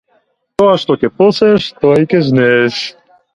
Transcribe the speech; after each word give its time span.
Тоа 0.61 0.77
што 0.83 0.95
ќе 1.03 1.09
посееш 1.19 1.67
тоа 1.85 2.01
и 2.05 2.09
ќе 2.15 2.23
жнееш. 2.31 2.81